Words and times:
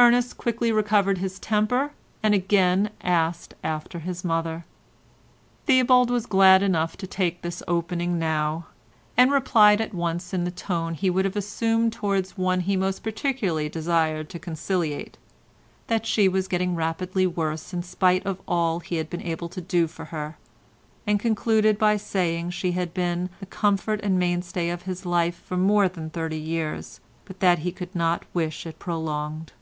Ernest 0.00 0.36
quickly 0.38 0.70
recovered 0.70 1.18
his 1.18 1.40
temper 1.40 1.90
and 2.22 2.32
again 2.32 2.90
asked 3.02 3.54
after 3.64 3.98
his 3.98 4.22
mother. 4.22 4.64
Theobald 5.66 6.08
was 6.08 6.24
glad 6.24 6.62
enough 6.62 6.96
to 6.98 7.06
take 7.08 7.42
this 7.42 7.64
opening 7.66 8.16
now, 8.16 8.66
and 9.16 9.32
replied 9.32 9.80
at 9.80 9.92
once 9.92 10.32
in 10.32 10.44
the 10.44 10.52
tone 10.52 10.94
he 10.94 11.10
would 11.10 11.24
have 11.24 11.34
assumed 11.34 11.92
towards 11.92 12.38
one 12.38 12.60
he 12.60 12.76
most 12.76 13.02
particularly 13.02 13.68
desired 13.68 14.30
to 14.30 14.38
conciliate, 14.38 15.18
that 15.88 16.06
she 16.06 16.28
was 16.28 16.46
getting 16.46 16.76
rapidly 16.76 17.26
worse 17.26 17.74
in 17.74 17.82
spite 17.82 18.24
of 18.24 18.40
all 18.46 18.78
he 18.78 18.96
had 18.98 19.10
been 19.10 19.22
able 19.22 19.48
to 19.48 19.60
do 19.60 19.88
for 19.88 20.04
her, 20.06 20.38
and 21.08 21.18
concluded 21.18 21.76
by 21.76 21.96
saying 21.96 22.50
she 22.50 22.70
had 22.70 22.94
been 22.94 23.30
the 23.40 23.46
comfort 23.46 23.98
and 24.04 24.16
mainstay 24.16 24.68
of 24.70 24.82
his 24.82 25.04
life 25.04 25.42
for 25.44 25.56
more 25.56 25.88
than 25.88 26.08
thirty 26.08 26.38
years, 26.38 27.00
but 27.24 27.40
that 27.40 27.58
he 27.60 27.72
could 27.72 27.92
not 27.96 28.24
wish 28.32 28.64
it 28.64 28.78
prolonged. 28.78 29.52